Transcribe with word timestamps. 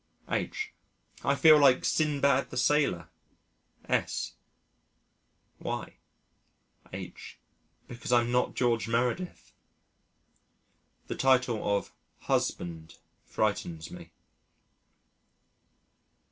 H.: 0.27 0.73
"I 1.23 1.35
feel 1.35 1.59
like 1.59 1.81
Sindbad 1.85 2.49
the 2.49 2.57
Sailor." 2.57 3.09
S.: 3.87 4.33
"Why?" 5.59 5.97
H.: 6.91 7.37
"Because 7.87 8.11
I'm 8.11 8.31
not 8.31 8.55
George 8.55 8.87
Meredith." 8.87 9.53
The 11.05 11.13
title 11.15 11.77
of 11.77 11.93
"husband" 12.21 12.95
frightens 13.27 13.91
me. 13.91 14.11